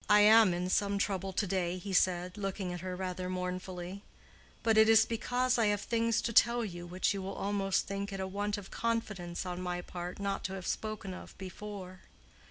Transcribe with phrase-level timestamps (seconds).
[0.09, 4.01] "I am in some trouble to day," he said, looking at her rather mournfully;
[4.63, 8.11] "but it is because I have things to tell you which you will almost think
[8.11, 11.99] it a want of confidence on my part not to have spoken of before.